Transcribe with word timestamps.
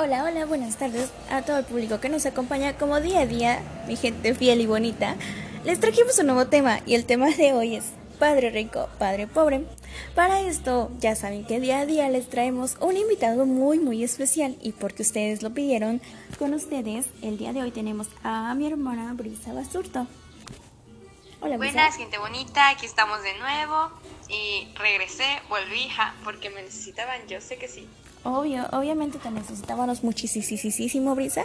Hola, 0.00 0.22
hola, 0.22 0.46
buenas 0.46 0.76
tardes 0.76 1.10
a 1.28 1.42
todo 1.42 1.58
el 1.58 1.64
público 1.64 1.98
que 1.98 2.08
nos 2.08 2.24
acompaña 2.24 2.76
como 2.76 3.00
día 3.00 3.22
a 3.22 3.26
día, 3.26 3.60
mi 3.88 3.96
gente 3.96 4.32
fiel 4.32 4.60
y 4.60 4.66
bonita. 4.66 5.16
Les 5.64 5.80
trajimos 5.80 6.16
un 6.20 6.26
nuevo 6.26 6.46
tema 6.46 6.78
y 6.86 6.94
el 6.94 7.04
tema 7.04 7.30
de 7.30 7.52
hoy 7.52 7.74
es 7.74 7.86
Padre 8.16 8.50
rico, 8.50 8.88
Padre 9.00 9.26
pobre. 9.26 9.64
Para 10.14 10.42
esto 10.42 10.92
ya 11.00 11.16
saben 11.16 11.44
que 11.44 11.58
día 11.58 11.80
a 11.80 11.86
día 11.86 12.08
les 12.10 12.30
traemos 12.30 12.76
un 12.78 12.96
invitado 12.96 13.44
muy 13.44 13.80
muy 13.80 14.04
especial 14.04 14.56
y 14.62 14.70
porque 14.70 15.02
ustedes 15.02 15.42
lo 15.42 15.50
pidieron 15.50 16.00
con 16.38 16.54
ustedes, 16.54 17.06
el 17.20 17.36
día 17.36 17.52
de 17.52 17.62
hoy 17.62 17.72
tenemos 17.72 18.06
a 18.22 18.54
mi 18.54 18.68
hermana 18.68 19.12
Brisa 19.14 19.52
Basurto. 19.52 20.06
Hola, 21.40 21.56
Brisa. 21.56 21.74
Buenas, 21.74 21.96
gente 21.96 22.18
bonita, 22.18 22.68
aquí 22.68 22.86
estamos 22.86 23.20
de 23.24 23.36
nuevo 23.40 23.90
y 24.28 24.68
regresé, 24.76 25.24
volví, 25.48 25.88
porque 26.24 26.50
me 26.50 26.62
necesitaban, 26.62 27.26
yo 27.28 27.40
sé 27.40 27.56
que 27.56 27.68
sí. 27.68 27.86
Obvio, 28.24 28.66
obviamente 28.72 29.18
te 29.18 29.30
necesitábamos 29.30 30.02
muchísimo, 30.02 31.14
Brisa. 31.14 31.44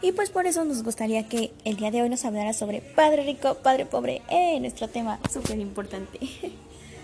Y 0.00 0.12
pues 0.12 0.30
por 0.30 0.46
eso 0.46 0.64
nos 0.64 0.82
gustaría 0.82 1.28
que 1.28 1.52
el 1.64 1.76
día 1.76 1.90
de 1.90 2.02
hoy 2.02 2.08
nos 2.08 2.24
hablara 2.24 2.52
sobre 2.52 2.80
Padre 2.80 3.24
Rico, 3.24 3.56
Padre 3.56 3.86
Pobre, 3.86 4.22
eh, 4.30 4.58
nuestro 4.60 4.88
tema 4.88 5.18
súper 5.32 5.58
importante. 5.58 6.18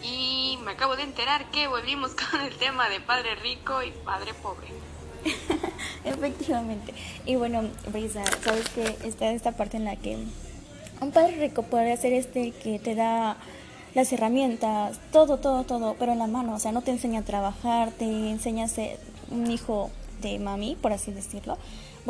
Y 0.02 0.58
me 0.64 0.70
acabo 0.70 0.96
de 0.96 1.02
enterar 1.02 1.50
que 1.50 1.68
volvimos 1.68 2.12
con 2.14 2.40
el 2.40 2.56
tema 2.56 2.88
de 2.88 3.00
Padre 3.00 3.34
Rico 3.34 3.82
y 3.82 3.90
Padre 3.90 4.32
Pobre. 4.32 4.68
Efectivamente. 6.06 6.94
Y 7.26 7.36
bueno, 7.36 7.68
Brisa, 7.92 8.24
sabes 8.42 8.66
que 8.70 8.96
está 9.06 9.30
esta 9.30 9.52
parte 9.52 9.76
en 9.76 9.84
la 9.84 9.96
que 9.96 10.16
un 11.00 11.12
padre 11.12 11.36
rico 11.36 11.62
puede 11.62 11.96
ser 11.96 12.12
este 12.12 12.52
que 12.52 12.78
te 12.78 12.94
da 12.94 13.36
las 13.94 14.12
herramientas, 14.12 14.98
todo, 15.12 15.38
todo, 15.38 15.64
todo, 15.64 15.96
pero 15.98 16.12
en 16.12 16.18
la 16.18 16.26
mano, 16.26 16.54
o 16.54 16.58
sea, 16.58 16.72
no 16.72 16.82
te 16.82 16.90
enseña 16.90 17.20
a 17.20 17.24
trabajar, 17.24 17.90
te 17.90 18.04
enseña 18.30 18.64
a 18.64 18.68
ser 18.68 18.98
un 19.30 19.50
hijo 19.50 19.90
de 20.22 20.38
mami, 20.38 20.76
por 20.80 20.92
así 20.92 21.12
decirlo. 21.12 21.56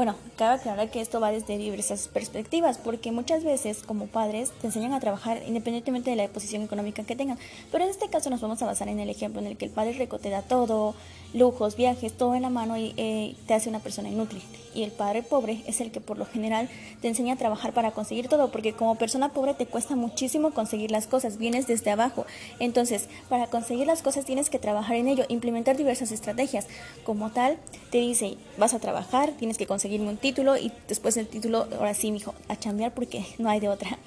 Bueno, 0.01 0.17
cabe 0.39 0.55
aclarar 0.55 0.91
que 0.91 1.03
esto 1.03 1.21
va 1.21 1.31
desde 1.31 1.59
diversas 1.59 2.09
perspectivas, 2.09 2.79
porque 2.79 3.13
muchas 3.13 3.45
veces 3.45 3.83
como 3.83 4.07
padres 4.07 4.51
te 4.59 4.69
enseñan 4.69 4.95
a 4.95 4.99
trabajar 4.99 5.43
independientemente 5.47 6.09
de 6.09 6.17
la 6.17 6.27
posición 6.27 6.63
económica 6.63 7.05
que 7.05 7.17
tengan, 7.17 7.37
pero 7.71 7.85
en 7.85 7.91
este 7.91 8.09
caso 8.09 8.31
nos 8.31 8.41
vamos 8.41 8.63
a 8.63 8.65
basar 8.65 8.89
en 8.89 8.99
el 8.99 9.11
ejemplo 9.11 9.43
en 9.43 9.47
el 9.47 9.59
que 9.59 9.67
el 9.67 9.71
padre 9.71 9.93
rico 9.93 10.19
te 10.19 10.31
da 10.31 10.41
todo, 10.41 10.95
lujos, 11.35 11.77
viajes, 11.77 12.13
todo 12.13 12.35
en 12.35 12.43
la 12.43 12.51
mano 12.51 12.77
y 12.77 12.95
eh, 12.97 13.37
te 13.47 13.55
hace 13.55 13.69
una 13.69 13.81
persona 13.81 14.09
inútil. 14.09 14.43
Y 14.75 14.85
el 14.85 14.91
padre 14.91 15.23
pobre 15.23 15.63
es 15.67 15.81
el 15.81 15.91
que 15.91 16.01
por 16.01 16.17
lo 16.17 16.27
general 16.27 16.69
te 17.01 17.09
enseña 17.09 17.35
a 17.35 17.37
trabajar 17.37 17.73
para 17.73 17.91
conseguir 17.91 18.29
todo, 18.29 18.51
porque 18.51 18.73
como 18.73 18.95
persona 18.95 19.33
pobre 19.33 19.55
te 19.55 19.67
cuesta 19.67 19.97
muchísimo 19.97 20.53
conseguir 20.53 20.91
las 20.91 21.07
cosas, 21.07 21.39
vienes 21.39 21.67
desde 21.67 21.91
abajo. 21.91 22.25
Entonces, 22.59 23.09
para 23.29 23.49
conseguir 23.49 23.87
las 23.87 24.03
cosas 24.03 24.25
tienes 24.25 24.49
que 24.51 24.59
trabajar 24.59 24.97
en 24.97 25.09
ello, 25.09 25.25
implementar 25.29 25.77
diversas 25.77 26.13
estrategias. 26.13 26.67
Como 27.05 27.31
tal, 27.31 27.59
te 27.91 27.99
dice, 27.99 28.37
vas 28.59 28.75
a 28.75 28.79
trabajar, 28.79 29.33
tienes 29.33 29.59
que 29.59 29.67
conseguirme 29.91 30.11
un 30.11 30.19
título 30.19 30.57
y 30.57 30.73
después 30.87 31.17
el 31.17 31.27
título, 31.27 31.67
ahora 31.77 31.95
sí, 31.95 32.13
mijo, 32.13 32.33
a 32.49 32.57
chambear 32.57 32.95
porque 32.95 33.27
no 33.39 33.51
hay 33.51 33.59
de 33.59 33.69
otra. 33.69 33.99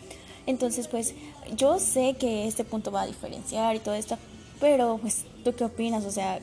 Entonces, 0.45 0.87
pues 0.87 1.13
yo 1.57 1.77
sé 1.77 2.15
que 2.17 2.47
este 2.47 2.63
punto 2.63 2.89
va 2.89 3.01
a 3.01 3.05
diferenciar 3.05 3.75
y 3.75 3.79
todo 3.79 3.93
esto, 3.93 4.17
pero 4.61 4.97
pues, 5.01 5.25
¿tú 5.43 5.53
qué 5.53 5.65
opinas? 5.65 6.05
O 6.05 6.11
sea, 6.11 6.39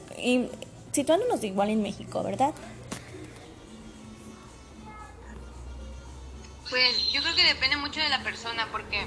situándonos 0.93 1.43
igual 1.43 1.71
en 1.71 1.81
México, 1.81 2.23
¿verdad? 2.23 2.53
Pues 6.69 7.11
yo 7.11 7.23
creo 7.23 7.35
que 7.35 7.45
depende 7.45 7.77
mucho 7.79 8.01
de 8.01 8.11
la 8.11 8.23
persona, 8.23 8.69
porque, 8.71 9.07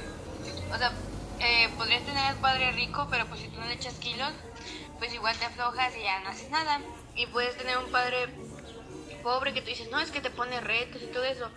o 0.73 0.77
sea, 0.79 0.93
eh, 1.41 1.69
podrías 1.77 2.03
tener 2.05 2.23
al 2.23 2.37
padre 2.37 2.71
rico, 2.71 3.07
pero 3.11 3.27
pues 3.27 3.41
si 3.41 3.49
tú 3.49 3.59
no 3.59 3.67
le 3.67 3.75
echas 3.75 3.93
kilos, 3.95 4.31
pues 4.97 5.13
igual 5.13 5.37
te 5.37 5.45
aflojas 5.45 5.95
y 5.95 6.01
ya 6.01 6.21
no 6.21 6.29
haces 6.29 6.49
nada. 6.49 6.81
Y 7.15 7.27
puedes 7.27 7.55
tener 7.55 7.77
un 7.77 7.91
padre 7.91 8.27
pobre 9.23 9.53
que 9.53 9.61
tú 9.61 9.69
dices, 9.69 9.89
no, 9.89 9.99
es 9.99 10.11
que 10.11 10.21
te 10.21 10.29
pone 10.29 10.61
retos 10.61 11.01
y 11.01 11.07
todo 11.07 11.23
eso. 11.23 11.49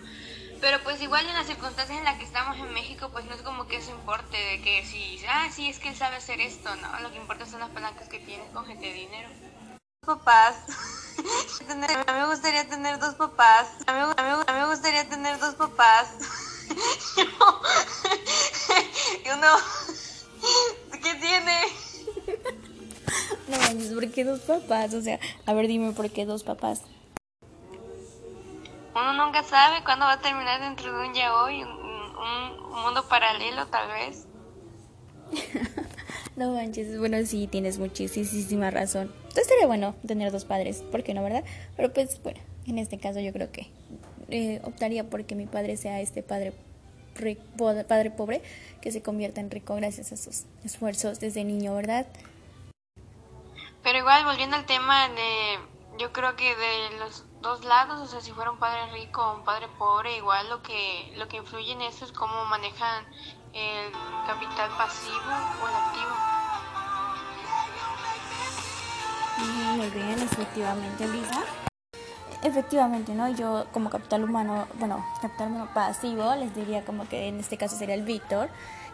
Pero 0.60 0.82
pues 0.82 1.02
igual 1.02 1.26
en 1.26 1.34
las 1.34 1.46
circunstancias 1.46 1.98
en 1.98 2.04
las 2.04 2.16
que 2.16 2.24
estamos 2.24 2.56
en 2.56 2.72
México, 2.72 3.10
pues 3.12 3.26
no 3.26 3.34
es 3.34 3.42
como 3.42 3.66
que 3.66 3.76
eso 3.76 3.90
importe, 3.90 4.38
de 4.38 4.62
que 4.62 4.86
si, 4.86 5.20
ah, 5.28 5.48
sí, 5.52 5.68
es 5.68 5.78
que 5.78 5.90
él 5.90 5.96
sabe 5.96 6.16
hacer 6.16 6.40
esto, 6.40 6.74
no, 6.76 7.00
lo 7.00 7.12
que 7.12 7.18
importa 7.18 7.44
son 7.44 7.60
las 7.60 7.70
palancas 7.70 8.08
que 8.08 8.20
tienes 8.20 8.50
con 8.52 8.64
gente 8.64 8.86
de 8.86 8.94
dinero 8.94 9.28
papás. 10.06 10.56
a 11.68 11.74
mí 12.12 12.20
me 12.20 12.28
gustaría 12.28 12.66
tener 12.68 12.98
dos 12.98 13.14
papás. 13.16 13.68
A 13.86 13.92
mí, 13.92 14.00
me 14.52 14.66
gustaría 14.66 15.08
tener 15.08 15.38
dos 15.38 15.54
papás. 15.56 16.08
y 19.24 19.30
uno... 19.30 19.48
¿Qué 21.02 21.14
tiene? 21.14 21.62
No 23.48 23.56
¿por 23.94 24.10
qué 24.10 24.24
dos 24.24 24.40
papás? 24.40 24.92
O 24.94 25.02
sea, 25.02 25.20
a 25.44 25.52
ver, 25.52 25.68
dime 25.68 25.92
por 25.92 26.10
qué 26.10 26.24
dos 26.24 26.42
papás. 26.42 26.80
Uno 28.96 29.12
nunca 29.12 29.42
sabe 29.42 29.84
cuándo 29.84 30.06
va 30.06 30.12
a 30.12 30.20
terminar 30.20 30.58
dentro 30.58 30.90
de 30.90 31.06
un 31.06 31.14
ya 31.14 31.34
hoy, 31.34 31.62
un, 31.62 31.70
un 31.70 32.82
mundo 32.82 33.06
paralelo 33.06 33.66
tal 33.66 33.88
vez. 33.88 34.26
no 36.36 36.52
manches, 36.52 36.98
bueno, 36.98 37.18
sí, 37.26 37.46
tienes 37.46 37.78
muchísima 37.78 38.70
razón. 38.70 39.12
Entonces 39.16 39.48
sería 39.48 39.66
bueno 39.66 39.94
tener 40.06 40.32
dos 40.32 40.46
padres, 40.46 40.82
¿por 40.82 41.02
qué 41.02 41.12
no, 41.12 41.22
verdad? 41.22 41.44
Pero 41.76 41.92
pues 41.92 42.22
bueno, 42.22 42.40
en 42.66 42.78
este 42.78 42.98
caso 42.98 43.20
yo 43.20 43.34
creo 43.34 43.52
que 43.52 43.70
eh, 44.30 44.62
optaría 44.64 45.04
porque 45.04 45.34
mi 45.34 45.44
padre 45.44 45.76
sea 45.76 46.00
este 46.00 46.22
padre 46.22 46.54
padre 47.88 48.10
pobre 48.10 48.42
que 48.80 48.92
se 48.92 49.02
convierta 49.02 49.40
en 49.42 49.50
rico 49.50 49.74
gracias 49.74 50.12
a 50.12 50.16
sus 50.16 50.44
esfuerzos 50.64 51.20
desde 51.20 51.44
niño, 51.44 51.74
¿verdad? 51.74 52.06
Pero 53.82 53.98
igual 53.98 54.24
volviendo 54.24 54.56
al 54.56 54.64
tema 54.64 55.08
de 55.10 55.58
yo 55.98 56.12
creo 56.12 56.34
que 56.36 56.56
de 56.56 56.98
los 56.98 57.25
dos 57.42 57.64
lados, 57.64 58.00
o 58.00 58.06
sea, 58.06 58.20
si 58.20 58.32
fuera 58.32 58.50
un 58.50 58.58
padre 58.58 58.90
rico 58.92 59.22
o 59.22 59.36
un 59.36 59.44
padre 59.44 59.68
pobre, 59.78 60.16
igual 60.16 60.48
lo 60.48 60.62
que 60.62 61.12
lo 61.16 61.28
que 61.28 61.36
influye 61.38 61.72
en 61.72 61.82
eso 61.82 62.04
es 62.04 62.12
cómo 62.12 62.44
manejan 62.46 63.04
el 63.52 63.92
capital 64.26 64.70
pasivo 64.76 65.32
o 65.62 65.68
el 65.68 65.74
activo. 65.74 66.36
Muy 69.76 69.90
bien, 69.90 70.18
efectivamente, 70.22 71.06
Lisa. 71.08 71.44
Efectivamente, 72.42 73.14
¿no? 73.14 73.28
Yo 73.28 73.66
como 73.72 73.90
capital 73.90 74.24
humano, 74.24 74.66
bueno, 74.74 75.04
capital 75.20 75.48
humano 75.48 75.68
pasivo, 75.74 76.34
les 76.36 76.54
diría 76.54 76.84
como 76.84 77.08
que 77.08 77.28
en 77.28 77.40
este 77.40 77.56
caso 77.56 77.76
sería 77.76 77.94
el 77.94 78.02
Víctor, 78.02 78.48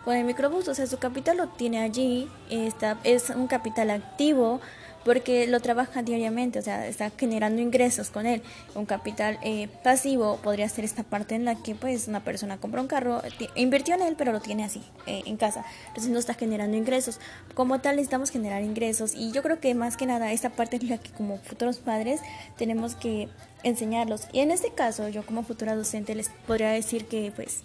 con 0.05 0.17
el 0.17 0.25
microbús, 0.25 0.69
o 0.69 0.75
sea, 0.75 0.87
su 0.87 0.99
capital 0.99 1.37
lo 1.37 1.49
tiene 1.49 1.81
allí, 1.83 2.31
está, 2.51 2.99
es 3.05 3.31
un 3.31 3.47
capital 3.47 3.91
activo, 3.91 4.61
porque 5.05 5.47
lo 5.47 5.61
trabaja 5.61 6.03
diariamente, 6.03 6.59
o 6.59 6.63
sea, 6.63 6.87
está 6.87 7.11
generando 7.11 7.61
ingresos 7.61 8.11
con 8.11 8.27
él. 8.27 8.43
Un 8.75 8.87
capital 8.87 9.39
eh, 9.43 9.69
pasivo 9.83 10.39
podría 10.43 10.69
ser 10.69 10.85
esta 10.85 11.03
parte 11.03 11.35
en 11.35 11.45
la 11.45 11.57
que 11.57 11.75
pues 11.75 12.09
una 12.09 12.21
persona 12.21 12.59
compra 12.59 12.81
un 12.81 12.89
carro, 12.89 13.23
invirtió 13.55 13.95
en 13.95 14.03
él, 14.03 14.15
pero 14.17 14.33
lo 14.33 14.41
tiene 14.41 14.65
así, 14.65 14.83
eh, 15.07 15.23
en 15.27 15.37
casa. 15.37 15.65
Entonces 15.89 16.11
no 16.11 16.19
está 16.19 16.35
generando 16.35 16.77
ingresos. 16.77 17.21
Como 17.55 17.81
tal 17.81 17.97
necesitamos 17.97 18.31
generar 18.31 18.63
ingresos 18.63 19.15
y 19.15 19.33
yo 19.33 19.43
creo 19.43 19.61
que 19.61 19.75
más 19.75 19.97
que 19.97 20.07
nada 20.07 20.33
esta 20.33 20.51
parte 20.51 20.77
es 20.77 20.85
la 20.85 20.99
que 20.99 21.11
como 21.11 21.39
futuros 21.39 21.79
padres 21.79 22.21
tenemos 22.57 22.95
que 22.95 23.29
enseñarlos. 23.63 24.29
Y 24.33 24.41
en 24.41 24.51
este 24.51 24.71
caso 24.71 25.09
yo 25.09 25.25
como 25.25 25.43
futura 25.43 25.75
docente 25.75 26.15
les 26.15 26.29
podría 26.47 26.71
decir 26.71 27.07
que 27.07 27.33
pues 27.35 27.63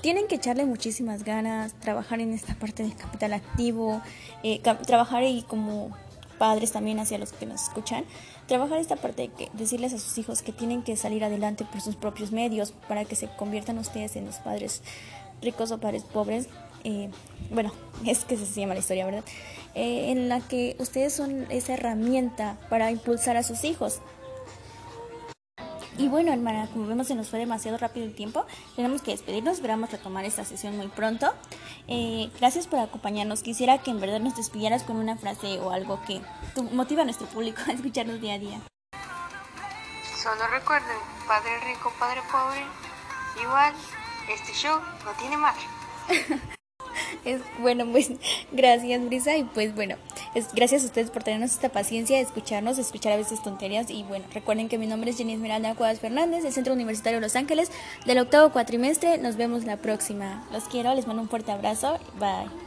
tienen 0.00 0.26
que 0.26 0.34
echarle 0.34 0.64
muchísimas 0.64 1.24
ganas, 1.24 1.74
trabajar 1.74 2.20
en 2.20 2.32
esta 2.32 2.54
parte 2.54 2.82
del 2.82 2.94
capital 2.96 3.32
activo, 3.32 4.02
eh, 4.42 4.60
trabajar 4.84 5.22
y 5.22 5.42
como 5.42 5.96
padres 6.42 6.72
también 6.72 6.98
hacia 6.98 7.18
los 7.18 7.32
que 7.32 7.46
nos 7.46 7.62
escuchan, 7.62 8.04
trabajar 8.48 8.80
esta 8.80 8.96
parte 8.96 9.22
de 9.22 9.28
que 9.28 9.48
decirles 9.52 9.92
a 9.92 9.98
sus 10.00 10.18
hijos 10.18 10.42
que 10.42 10.50
tienen 10.50 10.82
que 10.82 10.96
salir 10.96 11.22
adelante 11.22 11.64
por 11.64 11.80
sus 11.80 11.94
propios 11.94 12.32
medios 12.32 12.72
para 12.88 13.04
que 13.04 13.14
se 13.14 13.28
conviertan 13.28 13.78
ustedes 13.78 14.16
en 14.16 14.26
los 14.26 14.38
padres 14.38 14.82
ricos 15.40 15.70
o 15.70 15.78
padres 15.78 16.02
pobres. 16.02 16.48
Eh, 16.82 17.10
bueno, 17.52 17.70
es 18.04 18.24
que 18.24 18.36
se 18.36 18.60
llama 18.60 18.74
la 18.74 18.80
historia, 18.80 19.06
¿verdad? 19.06 19.22
Eh, 19.76 20.10
en 20.10 20.28
la 20.28 20.40
que 20.40 20.74
ustedes 20.80 21.12
son 21.12 21.46
esa 21.48 21.74
herramienta 21.74 22.58
para 22.68 22.90
impulsar 22.90 23.36
a 23.36 23.44
sus 23.44 23.62
hijos. 23.62 24.00
Y 25.98 26.08
bueno, 26.08 26.32
hermana, 26.32 26.68
como 26.72 26.86
vemos 26.86 27.06
se 27.06 27.14
nos 27.14 27.28
fue 27.28 27.38
demasiado 27.38 27.76
rápido 27.76 28.06
el 28.06 28.14
tiempo, 28.14 28.46
tenemos 28.76 29.02
que 29.02 29.10
despedirnos, 29.10 29.54
esperamos 29.54 29.90
retomar 29.90 30.24
esta 30.24 30.44
sesión 30.44 30.76
muy 30.76 30.88
pronto. 30.88 31.32
Eh, 31.86 32.30
gracias 32.38 32.66
por 32.66 32.78
acompañarnos, 32.78 33.42
quisiera 33.42 33.78
que 33.78 33.90
en 33.90 34.00
verdad 34.00 34.20
nos 34.20 34.36
despidieras 34.36 34.84
con 34.84 34.96
una 34.96 35.16
frase 35.16 35.58
o 35.58 35.70
algo 35.70 36.00
que 36.06 36.22
motiva 36.72 37.02
a 37.02 37.04
nuestro 37.04 37.26
público 37.26 37.60
a 37.68 37.72
escucharnos 37.72 38.20
día 38.20 38.34
a 38.34 38.38
día. 38.38 38.60
Solo 40.22 40.46
recuerden, 40.48 40.96
padre 41.26 41.60
rico, 41.66 41.92
padre 41.98 42.20
pobre, 42.30 42.62
igual, 43.42 43.74
este 44.30 44.52
show 44.54 44.80
no 45.04 45.12
tiene 45.18 45.36
madre. 45.36 45.62
es 47.24 47.42
bueno, 47.58 47.84
pues 47.90 48.12
gracias 48.50 49.04
Brisa 49.04 49.36
y 49.36 49.44
pues 49.44 49.74
bueno, 49.74 49.96
es, 50.34 50.52
gracias 50.54 50.82
a 50.82 50.86
ustedes 50.86 51.10
por 51.10 51.22
tenernos 51.22 51.52
esta 51.52 51.68
paciencia 51.68 52.20
escucharnos, 52.20 52.78
escuchar 52.78 53.12
a 53.12 53.16
veces 53.16 53.42
tonterías. 53.42 53.90
Y 53.90 54.02
bueno, 54.04 54.24
recuerden 54.32 54.68
que 54.68 54.78
mi 54.78 54.86
nombre 54.86 55.10
es 55.10 55.18
Jenny 55.18 55.34
Esmeralda 55.34 55.74
Cuadras 55.74 56.00
Fernández 56.00 56.42
del 56.42 56.52
Centro 56.52 56.72
Universitario 56.72 57.18
de 57.18 57.26
Los 57.26 57.36
Ángeles 57.36 57.70
del 58.06 58.18
octavo 58.18 58.50
cuatrimestre, 58.52 59.18
nos 59.18 59.36
vemos 59.36 59.64
la 59.64 59.76
próxima, 59.76 60.44
los 60.52 60.64
quiero, 60.64 60.94
les 60.94 61.06
mando 61.06 61.22
un 61.22 61.28
fuerte 61.28 61.52
abrazo, 61.52 61.98
bye. 62.18 62.61